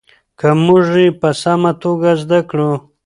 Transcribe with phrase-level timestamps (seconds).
[0.39, 2.71] که موږ یې په سمه توګه زده کړو.